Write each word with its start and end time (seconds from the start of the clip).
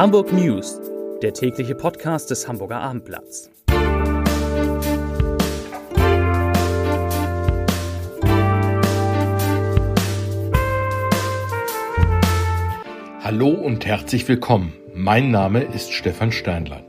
Hamburg 0.00 0.32
News, 0.32 0.80
der 1.20 1.34
tägliche 1.34 1.74
Podcast 1.74 2.30
des 2.30 2.48
Hamburger 2.48 2.80
Abendblatts. 2.80 3.50
Hallo 13.22 13.50
und 13.50 13.84
herzlich 13.84 14.26
willkommen. 14.26 14.72
Mein 14.94 15.30
Name 15.30 15.64
ist 15.64 15.92
Stefan 15.92 16.32
Steinlein. 16.32 16.84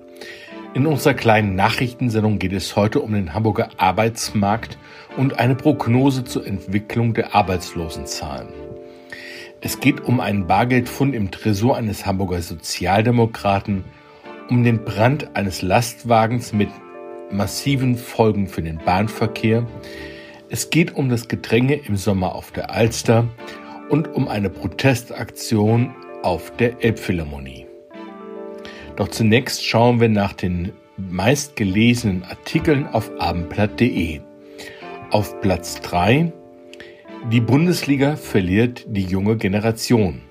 In 0.73 0.87
unserer 0.87 1.13
kleinen 1.13 1.55
Nachrichtensendung 1.55 2.39
geht 2.39 2.53
es 2.53 2.77
heute 2.77 3.01
um 3.01 3.11
den 3.11 3.33
Hamburger 3.33 3.71
Arbeitsmarkt 3.75 4.77
und 5.17 5.37
eine 5.37 5.55
Prognose 5.55 6.23
zur 6.23 6.47
Entwicklung 6.47 7.13
der 7.13 7.35
Arbeitslosenzahlen. 7.35 8.47
Es 9.63 9.79
geht 9.79 10.01
um 10.01 10.19
einen 10.19 10.47
Bargeldfund 10.47 11.13
im 11.13 11.29
Tresor 11.29 11.77
eines 11.77 12.07
Hamburger 12.07 12.41
Sozialdemokraten, 12.41 13.83
um 14.49 14.63
den 14.63 14.83
Brand 14.83 15.35
eines 15.35 15.61
Lastwagens 15.61 16.51
mit 16.51 16.69
massiven 17.31 17.95
Folgen 17.95 18.47
für 18.47 18.63
den 18.63 18.79
Bahnverkehr. 18.79 19.67
Es 20.49 20.71
geht 20.71 20.95
um 20.95 21.09
das 21.09 21.27
Gedränge 21.27 21.75
im 21.75 21.95
Sommer 21.95 22.33
auf 22.33 22.51
der 22.51 22.71
Alster 22.71 23.27
und 23.89 24.11
um 24.15 24.27
eine 24.27 24.49
Protestaktion 24.49 25.93
auf 26.23 26.51
der 26.57 26.83
Elbphilharmonie. 26.83 27.67
Doch 28.95 29.09
zunächst 29.09 29.63
schauen 29.63 30.01
wir 30.01 30.09
nach 30.09 30.33
den 30.33 30.71
meistgelesenen 30.97 32.23
Artikeln 32.23 32.87
auf 32.87 33.11
abendblatt.de. 33.19 34.21
Auf 35.11 35.39
Platz 35.41 35.79
3 35.81 36.33
die 37.29 37.39
Bundesliga 37.39 38.15
verliert 38.15 38.85
die 38.87 39.03
junge 39.03 39.37
Generation. 39.37 40.21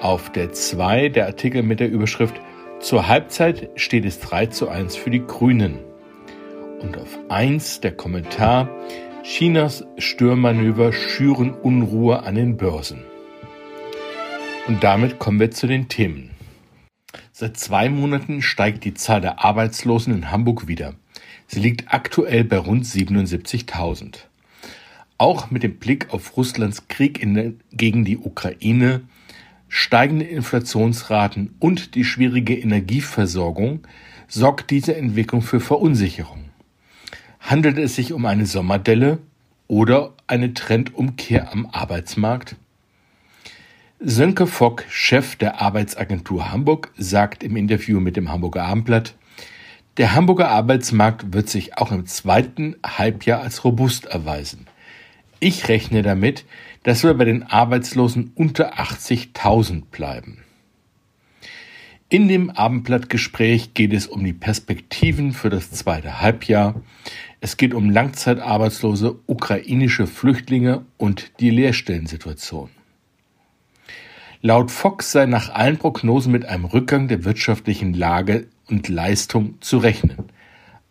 Auf 0.00 0.30
der 0.30 0.52
2 0.52 1.08
der 1.08 1.26
Artikel 1.26 1.62
mit 1.62 1.80
der 1.80 1.90
Überschrift 1.90 2.40
Zur 2.80 3.08
Halbzeit 3.08 3.68
steht 3.74 4.04
es 4.04 4.20
3 4.20 4.46
zu 4.46 4.68
1 4.68 4.96
für 4.96 5.10
die 5.10 5.26
Grünen. 5.26 5.78
Und 6.80 6.96
auf 6.96 7.18
1 7.28 7.80
der 7.80 7.92
Kommentar 7.92 8.70
Chinas 9.22 9.84
Störmanöver 9.98 10.92
schüren 10.92 11.52
Unruhe 11.52 12.22
an 12.22 12.36
den 12.36 12.56
Börsen. 12.56 13.02
Und 14.66 14.82
damit 14.84 15.18
kommen 15.18 15.40
wir 15.40 15.50
zu 15.50 15.66
den 15.66 15.88
Themen. 15.88 16.30
Seit 17.32 17.56
zwei 17.56 17.88
Monaten 17.88 18.40
steigt 18.40 18.84
die 18.84 18.94
Zahl 18.94 19.20
der 19.20 19.44
Arbeitslosen 19.44 20.14
in 20.14 20.30
Hamburg 20.30 20.68
wieder. 20.68 20.94
Sie 21.48 21.60
liegt 21.60 21.92
aktuell 21.92 22.44
bei 22.44 22.56
rund 22.56 22.84
77.000. 22.84 24.29
Auch 25.20 25.50
mit 25.50 25.62
dem 25.62 25.76
Blick 25.76 26.14
auf 26.14 26.38
Russlands 26.38 26.88
Krieg 26.88 27.22
in, 27.22 27.60
gegen 27.72 28.06
die 28.06 28.16
Ukraine, 28.16 29.02
steigende 29.68 30.24
Inflationsraten 30.24 31.56
und 31.58 31.94
die 31.94 32.06
schwierige 32.06 32.56
Energieversorgung 32.56 33.86
sorgt 34.28 34.70
diese 34.70 34.96
Entwicklung 34.96 35.42
für 35.42 35.60
Verunsicherung. 35.60 36.46
Handelt 37.38 37.76
es 37.76 37.96
sich 37.96 38.14
um 38.14 38.24
eine 38.24 38.46
Sommerdelle 38.46 39.18
oder 39.68 40.14
eine 40.26 40.54
Trendumkehr 40.54 41.52
am 41.52 41.66
Arbeitsmarkt? 41.66 42.56
Sönke 43.98 44.46
Fock, 44.46 44.86
Chef 44.88 45.36
der 45.36 45.60
Arbeitsagentur 45.60 46.50
Hamburg, 46.50 46.92
sagt 46.96 47.42
im 47.42 47.56
Interview 47.56 48.00
mit 48.00 48.16
dem 48.16 48.30
Hamburger 48.30 48.64
Abendblatt, 48.64 49.14
der 49.98 50.14
Hamburger 50.14 50.48
Arbeitsmarkt 50.48 51.34
wird 51.34 51.50
sich 51.50 51.76
auch 51.76 51.92
im 51.92 52.06
zweiten 52.06 52.76
Halbjahr 52.82 53.42
als 53.42 53.64
robust 53.64 54.06
erweisen. 54.06 54.69
Ich 55.40 55.68
rechne 55.68 56.02
damit, 56.02 56.44
dass 56.82 57.02
wir 57.02 57.14
bei 57.14 57.24
den 57.24 57.42
Arbeitslosen 57.42 58.32
unter 58.34 58.78
80.000 58.78 59.84
bleiben. 59.90 60.44
In 62.10 62.28
dem 62.28 62.50
Abendblattgespräch 62.50 63.72
geht 63.72 63.92
es 63.92 64.06
um 64.06 64.22
die 64.22 64.32
Perspektiven 64.32 65.32
für 65.32 65.48
das 65.48 65.70
zweite 65.70 66.20
Halbjahr. 66.20 66.82
Es 67.40 67.56
geht 67.56 67.72
um 67.72 67.88
langzeitarbeitslose 67.88 69.18
ukrainische 69.26 70.06
Flüchtlinge 70.06 70.84
und 70.98 71.32
die 71.40 71.50
Lehrstellensituation. 71.50 72.68
Laut 74.42 74.70
Fox 74.70 75.12
sei 75.12 75.26
nach 75.26 75.50
allen 75.50 75.78
Prognosen 75.78 76.32
mit 76.32 76.46
einem 76.46 76.64
Rückgang 76.64 77.08
der 77.08 77.24
wirtschaftlichen 77.24 77.94
Lage 77.94 78.48
und 78.68 78.88
Leistung 78.88 79.60
zu 79.60 79.78
rechnen. 79.78 80.16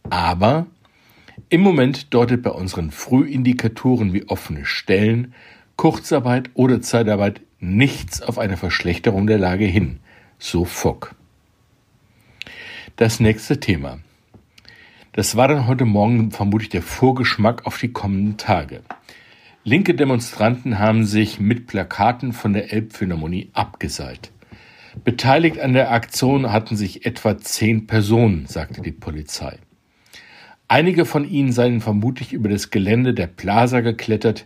Aber 0.10 0.68
im 1.50 1.62
Moment 1.62 2.14
deutet 2.14 2.42
bei 2.42 2.52
unseren 2.52 2.92
Frühindikatoren 2.92 4.14
wie 4.14 4.28
offene 4.28 4.66
Stellen, 4.66 5.34
Kurzarbeit 5.76 6.50
oder 6.56 6.82
Zeitarbeit 6.82 7.42
nichts 7.60 8.22
auf 8.22 8.38
eine 8.38 8.58
Verschlechterung 8.58 9.28
der 9.28 9.38
Lage 9.38 9.66
hin, 9.66 10.00
so 10.38 10.66
Fock. 10.66 11.16
Das 12.96 13.20
nächste 13.20 13.60
Thema. 13.60 14.00
Das 15.14 15.36
war 15.36 15.48
dann 15.48 15.68
heute 15.68 15.86
Morgen 15.86 16.32
vermutlich 16.32 16.70
der 16.70 16.82
Vorgeschmack 16.82 17.66
auf 17.66 17.78
die 17.78 17.92
kommenden 17.92 18.38
Tage. 18.38 18.82
Linke 19.64 19.94
Demonstranten 19.94 20.80
haben 20.80 21.06
sich 21.06 21.40
mit 21.40 21.68
Plakaten 21.68 22.34
von 22.34 22.54
der 22.54 22.74
Elbphilharmonie 22.74 23.50
abgeseilt. 23.54 24.32
Beteiligt 25.04 25.60
an 25.60 25.74
der 25.74 25.92
Aktion 25.92 26.52
hatten 26.52 26.76
sich 26.76 27.06
etwa 27.06 27.38
zehn 27.38 27.88
Personen, 27.88 28.48
sagte 28.48 28.82
die 28.82 28.92
Polizei. 28.92 29.60
Einige 30.72 31.06
von 31.06 31.28
ihnen 31.28 31.52
seien 31.52 31.82
vermutlich 31.82 32.32
über 32.32 32.48
das 32.48 32.70
Gelände 32.70 33.16
der 33.16 33.26
Plaza 33.26 33.80
geklettert 33.80 34.46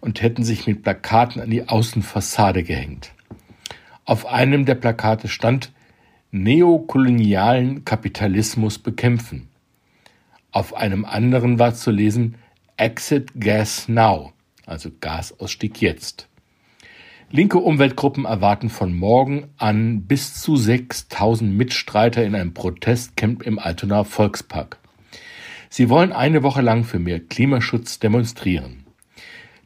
und 0.00 0.20
hätten 0.20 0.42
sich 0.42 0.66
mit 0.66 0.82
Plakaten 0.82 1.40
an 1.40 1.48
die 1.48 1.68
Außenfassade 1.68 2.64
gehängt. 2.64 3.12
Auf 4.04 4.26
einem 4.26 4.64
der 4.64 4.74
Plakate 4.74 5.28
stand 5.28 5.70
Neokolonialen 6.32 7.84
Kapitalismus 7.84 8.80
bekämpfen. 8.80 9.48
Auf 10.50 10.74
einem 10.74 11.04
anderen 11.04 11.60
war 11.60 11.72
zu 11.72 11.92
lesen 11.92 12.34
Exit 12.76 13.30
Gas 13.38 13.88
Now, 13.88 14.32
also 14.66 14.90
Gasausstieg 15.00 15.80
jetzt. 15.80 16.26
Linke 17.30 17.58
Umweltgruppen 17.58 18.24
erwarten 18.24 18.70
von 18.70 18.92
morgen 18.92 19.46
an 19.56 20.02
bis 20.02 20.34
zu 20.34 20.56
6000 20.56 21.56
Mitstreiter 21.56 22.24
in 22.24 22.34
einem 22.34 22.54
Protestcamp 22.54 23.44
im 23.44 23.60
Altonaer 23.60 24.04
Volkspark. 24.04 24.80
Sie 25.72 25.88
wollen 25.88 26.12
eine 26.12 26.42
Woche 26.42 26.62
lang 26.62 26.82
für 26.82 26.98
mehr 26.98 27.20
Klimaschutz 27.20 28.00
demonstrieren. 28.00 28.86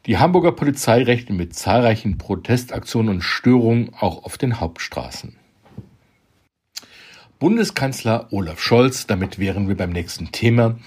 Die 0.05 0.19
Hamburger 0.19 0.51
Polizei 0.51 1.01
rechnet 1.01 1.35
mit 1.35 1.55
zahlreichen 1.55 2.19
Protestaktionen 2.19 3.15
und 3.15 3.21
Störungen 3.21 3.89
auch 3.99 4.23
auf 4.23 4.37
den 4.37 4.59
Hauptstraßen. 4.59 5.35
Bundeskanzler 7.39 8.27
Olaf 8.31 8.61
Scholz, 8.61 9.07
damit 9.07 9.39
wären 9.39 9.67
wir 9.67 9.75
beim 9.75 9.89
nächsten 9.89 10.31
Thema, 10.31 10.77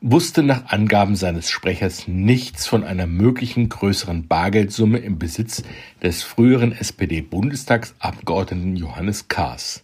wusste 0.00 0.44
nach 0.44 0.66
Angaben 0.66 1.16
seines 1.16 1.50
Sprechers 1.50 2.06
nichts 2.06 2.66
von 2.66 2.84
einer 2.84 3.08
möglichen 3.08 3.68
größeren 3.68 4.28
Bargeldsumme 4.28 4.98
im 4.98 5.18
Besitz 5.18 5.64
des 6.02 6.22
früheren 6.22 6.70
SPD-Bundestagsabgeordneten 6.70 8.76
Johannes 8.76 9.26
Kahrs. 9.26 9.82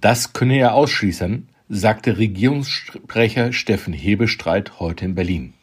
Das 0.00 0.32
könne 0.32 0.56
er 0.56 0.74
ausschließen, 0.74 1.48
sagte 1.74 2.18
Regierungssprecher 2.18 3.54
Steffen 3.54 3.94
Hebestreit 3.94 4.78
heute 4.78 5.06
in 5.06 5.14
Berlin. 5.14 5.54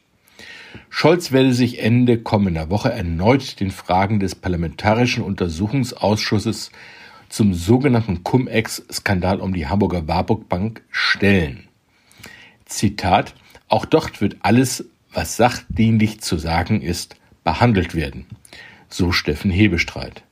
Scholz 0.89 1.31
werde 1.31 1.53
sich 1.53 1.83
Ende 1.83 2.17
kommender 2.17 2.71
Woche 2.71 2.91
erneut 2.91 3.59
den 3.59 3.69
Fragen 3.69 4.19
des 4.19 4.33
Parlamentarischen 4.33 5.23
Untersuchungsausschusses 5.23 6.71
zum 7.29 7.53
sogenannten 7.53 8.23
Cum-Ex-Skandal 8.23 9.39
um 9.39 9.53
die 9.53 9.67
Hamburger 9.67 10.07
Warburg 10.07 10.49
Bank 10.49 10.81
stellen. 10.89 11.67
Zitat, 12.65 13.35
auch 13.67 13.85
dort 13.85 14.19
wird 14.19 14.37
alles, 14.39 14.85
was 15.13 15.37
sachdienlich 15.37 16.21
zu 16.21 16.39
sagen 16.39 16.81
ist, 16.81 17.17
behandelt 17.43 17.93
werden. 17.93 18.25
So 18.89 19.11
Steffen 19.11 19.51
Hebestreit. 19.51 20.23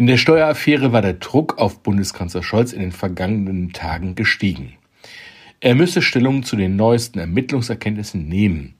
In 0.00 0.06
der 0.06 0.16
Steueraffäre 0.16 0.92
war 0.92 1.02
der 1.02 1.12
Druck 1.12 1.58
auf 1.58 1.82
Bundeskanzler 1.82 2.42
Scholz 2.42 2.72
in 2.72 2.80
den 2.80 2.90
vergangenen 2.90 3.74
Tagen 3.74 4.14
gestiegen. 4.14 4.78
Er 5.60 5.74
müsse 5.74 6.00
Stellung 6.00 6.42
zu 6.42 6.56
den 6.56 6.74
neuesten 6.74 7.18
Ermittlungserkenntnissen 7.18 8.26
nehmen. 8.26 8.76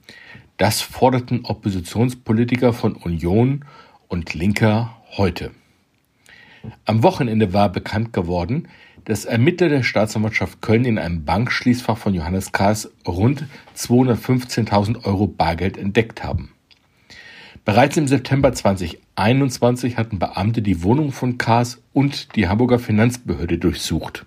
Das 0.57 0.81
forderten 0.81 1.45
Oppositionspolitiker 1.45 2.73
von 2.73 2.95
Union 2.95 3.65
und 4.07 4.33
Linker 4.33 4.97
heute. 5.15 5.51
Am 6.85 7.03
Wochenende 7.03 7.53
war 7.53 7.71
bekannt 7.71 8.13
geworden, 8.13 8.67
dass 9.05 9.25
Ermittler 9.25 9.69
der 9.69 9.83
Staatsanwaltschaft 9.83 10.63
Köln 10.63 10.85
in 10.85 10.97
einem 10.97 11.23
Bankschließfach 11.23 11.99
von 11.99 12.15
Johannes 12.15 12.51
Kahrs 12.51 12.89
rund 13.07 13.45
215.000 13.77 15.05
Euro 15.05 15.27
Bargeld 15.27 15.77
entdeckt 15.77 16.23
haben. 16.23 16.49
Bereits 17.63 17.95
im 17.95 18.07
September 18.07 18.53
2021 19.21 19.97
hatten 19.97 20.17
Beamte 20.17 20.63
die 20.63 20.81
Wohnung 20.81 21.11
von 21.11 21.37
Kahrs 21.37 21.79
und 21.93 22.35
die 22.35 22.47
Hamburger 22.47 22.79
Finanzbehörde 22.79 23.59
durchsucht. 23.59 24.25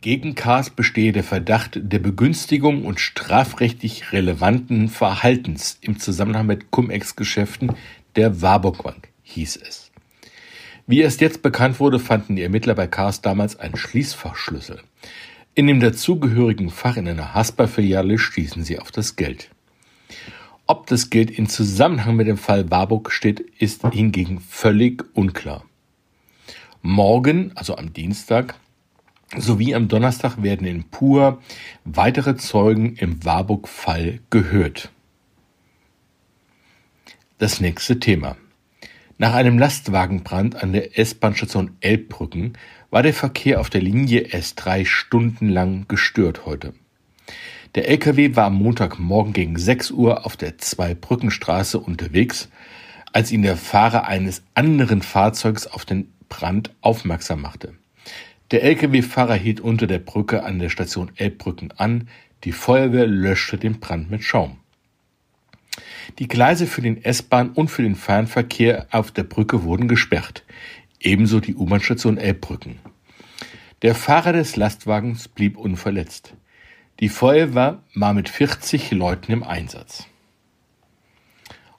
Gegen 0.00 0.34
Kahrs 0.34 0.70
bestehe 0.70 1.12
der 1.12 1.22
Verdacht 1.22 1.78
der 1.80 2.00
Begünstigung 2.00 2.84
und 2.84 2.98
strafrechtlich 2.98 4.10
relevanten 4.10 4.88
Verhaltens 4.88 5.78
im 5.80 6.00
Zusammenhang 6.00 6.46
mit 6.46 6.72
Cum-Ex-Geschäften 6.72 7.76
der 8.16 8.42
Warburg 8.42 8.82
Bank, 8.82 9.08
hieß 9.22 9.60
es. 9.64 9.92
Wie 10.88 11.02
erst 11.02 11.20
jetzt 11.20 11.42
bekannt 11.42 11.78
wurde, 11.78 12.00
fanden 12.00 12.34
die 12.34 12.42
Ermittler 12.42 12.74
bei 12.74 12.88
Cars 12.88 13.20
damals 13.20 13.54
einen 13.54 13.76
Schließfachschlüssel. 13.76 14.80
In 15.54 15.68
dem 15.68 15.78
dazugehörigen 15.78 16.70
Fach 16.70 16.96
in 16.96 17.06
einer 17.06 17.34
Haspa-Filiale 17.34 18.18
stießen 18.18 18.64
sie 18.64 18.80
auf 18.80 18.90
das 18.90 19.14
Geld. 19.14 19.48
Ob 20.68 20.88
das 20.88 21.10
Geld 21.10 21.30
in 21.30 21.48
Zusammenhang 21.48 22.16
mit 22.16 22.26
dem 22.26 22.38
Fall 22.38 22.68
Warburg 22.72 23.12
steht, 23.12 23.38
ist 23.38 23.86
hingegen 23.92 24.40
völlig 24.40 25.04
unklar. 25.14 25.64
Morgen, 26.82 27.52
also 27.54 27.76
am 27.76 27.92
Dienstag, 27.92 28.56
sowie 29.36 29.76
am 29.76 29.86
Donnerstag 29.86 30.42
werden 30.42 30.66
in 30.66 30.82
Pur 30.82 31.40
weitere 31.84 32.36
Zeugen 32.36 32.96
im 32.96 33.24
Warburg-Fall 33.24 34.18
gehört. 34.30 34.90
Das 37.38 37.60
nächste 37.60 38.00
Thema. 38.00 38.36
Nach 39.18 39.34
einem 39.34 39.60
Lastwagenbrand 39.60 40.56
an 40.62 40.72
der 40.72 40.98
S-Bahn-Station 40.98 41.76
Elbbrücken 41.80 42.58
war 42.90 43.04
der 43.04 43.14
Verkehr 43.14 43.60
auf 43.60 43.70
der 43.70 43.82
Linie 43.82 44.26
S3 44.26 44.84
stundenlang 44.84 45.86
gestört 45.86 46.44
heute. 46.44 46.74
Der 47.74 47.88
LKW 47.88 48.36
war 48.36 48.46
am 48.46 48.54
Montagmorgen 48.54 49.32
gegen 49.32 49.58
6 49.58 49.90
Uhr 49.90 50.24
auf 50.24 50.36
der 50.36 50.58
Zweibrückenstraße 50.58 51.78
unterwegs, 51.78 52.48
als 53.12 53.32
ihn 53.32 53.42
der 53.42 53.56
Fahrer 53.56 54.06
eines 54.06 54.42
anderen 54.54 55.02
Fahrzeugs 55.02 55.66
auf 55.66 55.84
den 55.84 56.12
Brand 56.28 56.74
aufmerksam 56.80 57.42
machte. 57.42 57.74
Der 58.50 58.62
LKW-Fahrer 58.62 59.34
hielt 59.34 59.60
unter 59.60 59.86
der 59.86 59.98
Brücke 59.98 60.44
an 60.44 60.58
der 60.58 60.68
Station 60.68 61.10
Elbbrücken 61.16 61.72
an, 61.72 62.08
die 62.44 62.52
Feuerwehr 62.52 63.06
löschte 63.06 63.58
den 63.58 63.80
Brand 63.80 64.10
mit 64.10 64.22
Schaum. 64.22 64.58
Die 66.18 66.28
Gleise 66.28 66.66
für 66.66 66.80
den 66.80 67.02
S-Bahn 67.02 67.50
und 67.50 67.68
für 67.68 67.82
den 67.82 67.96
Fernverkehr 67.96 68.86
auf 68.90 69.10
der 69.10 69.24
Brücke 69.24 69.64
wurden 69.64 69.88
gesperrt, 69.88 70.44
ebenso 71.00 71.40
die 71.40 71.54
U-Bahn-Station 71.54 72.18
Elbbrücken. 72.18 72.78
Der 73.82 73.94
Fahrer 73.94 74.32
des 74.32 74.56
Lastwagens 74.56 75.28
blieb 75.28 75.58
unverletzt. 75.58 76.34
Die 77.00 77.10
Feuerwehr 77.10 77.82
war 77.94 78.14
mit 78.14 78.30
40 78.30 78.90
Leuten 78.92 79.30
im 79.30 79.42
Einsatz. 79.42 80.06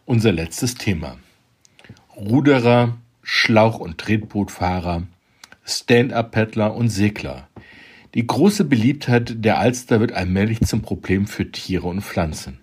Unser 0.05 0.31
letztes 0.31 0.75
Thema. 0.75 1.17
Ruderer, 2.15 2.97
Schlauch- 3.23 3.79
und 3.79 3.97
Tretbootfahrer, 3.97 5.07
Stand-up-Paddler 5.65 6.75
und 6.75 6.89
Segler. 6.89 7.47
Die 8.13 8.27
große 8.27 8.65
Beliebtheit 8.65 9.43
der 9.43 9.57
Alster 9.57 9.99
wird 9.99 10.11
allmählich 10.11 10.61
zum 10.61 10.83
Problem 10.83 11.25
für 11.25 11.51
Tiere 11.51 11.87
und 11.87 12.01
Pflanzen. 12.01 12.59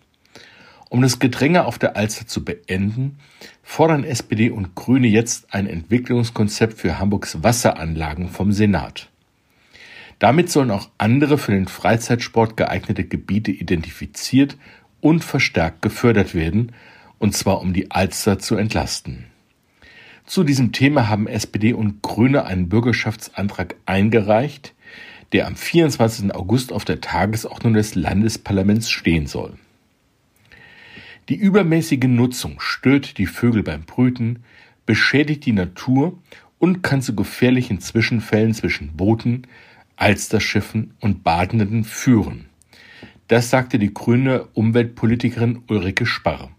Um 0.90 1.02
das 1.02 1.18
Gedränge 1.18 1.64
auf 1.64 1.80
der 1.80 1.96
Alster 1.96 2.28
zu 2.28 2.44
beenden, 2.44 3.18
fordern 3.64 4.04
SPD 4.04 4.50
und 4.50 4.76
Grüne 4.76 5.08
jetzt 5.08 5.52
ein 5.52 5.66
Entwicklungskonzept 5.66 6.78
für 6.78 7.00
Hamburgs 7.00 7.42
Wasseranlagen 7.42 8.28
vom 8.28 8.52
Senat. 8.52 9.10
Damit 10.18 10.50
sollen 10.50 10.70
auch 10.70 10.90
andere 10.98 11.38
für 11.38 11.52
den 11.52 11.68
Freizeitsport 11.68 12.56
geeignete 12.56 13.04
Gebiete 13.04 13.50
identifiziert 13.50 14.56
und 15.00 15.24
verstärkt 15.24 15.82
gefördert 15.82 16.34
werden, 16.34 16.72
und 17.18 17.34
zwar 17.34 17.60
um 17.60 17.72
die 17.72 17.90
Alster 17.90 18.38
zu 18.38 18.56
entlasten. 18.56 19.26
Zu 20.26 20.42
diesem 20.42 20.72
Thema 20.72 21.08
haben 21.08 21.26
SPD 21.26 21.74
und 21.74 22.00
Grüne 22.02 22.46
einen 22.46 22.68
Bürgerschaftsantrag 22.68 23.76
eingereicht, 23.84 24.74
der 25.32 25.46
am 25.46 25.56
24. 25.56 26.34
August 26.34 26.72
auf 26.72 26.84
der 26.84 27.00
Tagesordnung 27.00 27.74
des 27.74 27.94
Landesparlaments 27.94 28.90
stehen 28.90 29.26
soll. 29.26 29.54
Die 31.28 31.36
übermäßige 31.36 32.04
Nutzung 32.04 32.60
stört 32.60 33.18
die 33.18 33.26
Vögel 33.26 33.62
beim 33.62 33.82
Brüten, 33.82 34.44
beschädigt 34.86 35.44
die 35.46 35.52
Natur 35.52 36.18
und 36.58 36.82
kann 36.82 37.02
zu 37.02 37.14
gefährlichen 37.14 37.80
Zwischenfällen 37.80 38.54
zwischen 38.54 38.96
Booten, 38.96 39.46
Alsterschiffen 39.96 40.94
und 41.00 41.22
Badenden 41.22 41.84
führen. 41.84 42.46
Das 43.28 43.50
sagte 43.50 43.78
die 43.78 43.94
grüne 43.94 44.44
Umweltpolitikerin 44.54 45.62
Ulrike 45.68 46.06
Sparre. 46.06 46.50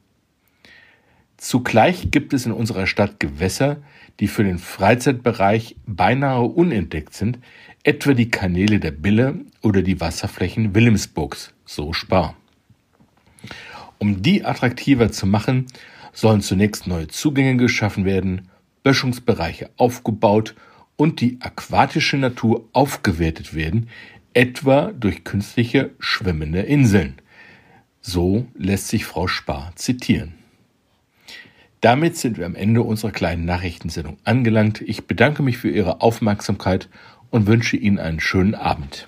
Zugleich 1.38 2.10
gibt 2.12 2.34
es 2.34 2.46
in 2.46 2.52
unserer 2.52 2.88
Stadt 2.88 3.20
Gewässer, 3.20 3.78
die 4.20 4.28
für 4.28 4.44
den 4.44 4.58
Freizeitbereich 4.58 5.76
beinahe 5.86 6.44
unentdeckt 6.44 7.14
sind, 7.14 7.40
etwa 7.84 8.14
die 8.14 8.32
Kanäle 8.32 8.80
der 8.80 8.92
Bille 8.92 9.42
oder 9.62 9.82
die 9.82 10.00
Wasserflächen 10.00 10.74
Wilhelmsburgs, 10.74 11.54
so 11.66 11.94
Spar. 11.94 12.36
Um 14.00 14.22
die 14.22 14.44
attraktiver 14.44 15.12
zu 15.12 15.28
machen, 15.28 15.68
sollen 16.14 16.42
zunächst 16.42 16.88
neue 16.88 17.08
Zugänge 17.10 17.58
geschaffen 17.58 18.06
werden, 18.06 18.50
Böschungsbereiche 18.84 19.70
aufgebaut 19.78 20.56
und 20.98 21.22
die 21.22 21.38
aquatische 21.42 22.18
Natur 22.18 22.68
aufgewertet 22.74 23.54
werden, 23.54 23.90
etwa 24.34 24.92
durch 24.92 25.24
künstliche 25.24 25.92
schwimmende 26.00 26.62
Inseln. 26.62 27.16
So 28.02 28.46
lässt 28.54 28.90
sich 28.90 29.06
Frau 29.06 29.28
Spar 29.28 29.72
zitieren. 29.76 30.34
Damit 31.82 32.18
sind 32.18 32.38
wir 32.38 32.46
am 32.46 32.56
Ende 32.56 32.82
unserer 32.82 33.12
kleinen 33.12 33.46
Nachrichtensendung 33.46 34.18
angelangt. 34.24 34.82
Ich 34.82 35.06
bedanke 35.06 35.44
mich 35.44 35.58
für 35.58 35.70
Ihre 35.70 36.02
Aufmerksamkeit 36.02 36.90
und 37.30 37.48
wünsche 37.48 37.78
Ihnen 37.78 38.00
einen 38.00 38.20
schönen 38.20 38.56
Abend. 38.56 39.08